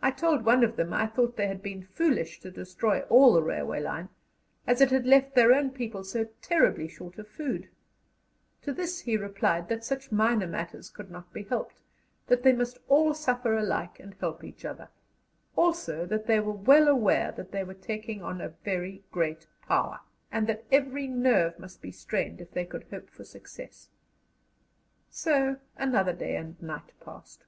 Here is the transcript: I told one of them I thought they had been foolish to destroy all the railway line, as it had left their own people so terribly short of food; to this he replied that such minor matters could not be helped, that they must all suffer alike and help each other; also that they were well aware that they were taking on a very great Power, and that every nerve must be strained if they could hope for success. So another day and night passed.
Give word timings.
I 0.00 0.10
told 0.10 0.46
one 0.46 0.64
of 0.64 0.76
them 0.76 0.94
I 0.94 1.06
thought 1.06 1.36
they 1.36 1.48
had 1.48 1.62
been 1.62 1.82
foolish 1.82 2.40
to 2.40 2.50
destroy 2.50 3.00
all 3.10 3.34
the 3.34 3.42
railway 3.42 3.78
line, 3.78 4.08
as 4.66 4.80
it 4.80 4.88
had 4.90 5.04
left 5.04 5.34
their 5.34 5.52
own 5.52 5.68
people 5.68 6.02
so 6.02 6.28
terribly 6.40 6.88
short 6.88 7.18
of 7.18 7.28
food; 7.28 7.68
to 8.62 8.72
this 8.72 9.00
he 9.00 9.18
replied 9.18 9.68
that 9.68 9.84
such 9.84 10.10
minor 10.10 10.46
matters 10.46 10.88
could 10.88 11.10
not 11.10 11.30
be 11.30 11.42
helped, 11.42 11.76
that 12.28 12.42
they 12.42 12.54
must 12.54 12.78
all 12.88 13.12
suffer 13.12 13.54
alike 13.54 14.00
and 14.00 14.14
help 14.18 14.42
each 14.42 14.64
other; 14.64 14.88
also 15.56 16.06
that 16.06 16.26
they 16.26 16.40
were 16.40 16.50
well 16.54 16.88
aware 16.88 17.30
that 17.30 17.52
they 17.52 17.64
were 17.64 17.74
taking 17.74 18.22
on 18.22 18.40
a 18.40 18.54
very 18.64 19.04
great 19.12 19.46
Power, 19.68 20.00
and 20.32 20.46
that 20.46 20.64
every 20.72 21.06
nerve 21.06 21.58
must 21.58 21.82
be 21.82 21.92
strained 21.92 22.40
if 22.40 22.52
they 22.52 22.64
could 22.64 22.84
hope 22.88 23.10
for 23.10 23.24
success. 23.24 23.90
So 25.10 25.58
another 25.76 26.14
day 26.14 26.34
and 26.36 26.56
night 26.62 26.92
passed. 26.98 27.44